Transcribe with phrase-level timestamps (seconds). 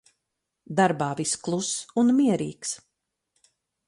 [0.77, 1.69] Darbā viss kluss
[2.05, 2.73] un mierīgs.